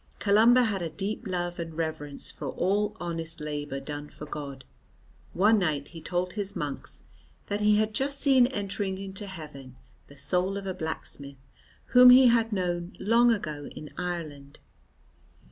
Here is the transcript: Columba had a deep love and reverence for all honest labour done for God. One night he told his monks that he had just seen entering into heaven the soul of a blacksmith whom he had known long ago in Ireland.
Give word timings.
Columba 0.17 0.63
had 0.63 0.81
a 0.81 0.89
deep 0.89 1.27
love 1.27 1.59
and 1.59 1.77
reverence 1.77 2.31
for 2.31 2.49
all 2.49 2.97
honest 2.99 3.39
labour 3.39 3.79
done 3.79 4.09
for 4.09 4.25
God. 4.25 4.65
One 5.33 5.59
night 5.59 5.89
he 5.89 6.01
told 6.01 6.33
his 6.33 6.55
monks 6.55 7.03
that 7.49 7.61
he 7.61 7.75
had 7.77 7.93
just 7.93 8.19
seen 8.19 8.47
entering 8.47 8.97
into 8.97 9.27
heaven 9.27 9.75
the 10.07 10.17
soul 10.17 10.57
of 10.57 10.65
a 10.65 10.73
blacksmith 10.73 11.37
whom 11.93 12.09
he 12.09 12.29
had 12.29 12.51
known 12.51 12.95
long 12.99 13.31
ago 13.31 13.67
in 13.75 13.91
Ireland. 13.95 14.57